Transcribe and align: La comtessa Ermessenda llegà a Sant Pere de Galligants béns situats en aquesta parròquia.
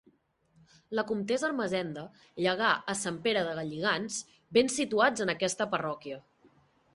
La 0.99 1.03
comtessa 1.09 1.45
Ermessenda 1.49 2.05
llegà 2.45 2.69
a 2.93 2.95
Sant 3.03 3.19
Pere 3.27 3.45
de 3.49 3.53
Galligants 3.61 4.17
béns 4.59 4.79
situats 4.83 5.27
en 5.27 5.33
aquesta 5.37 5.69
parròquia. 5.77 6.19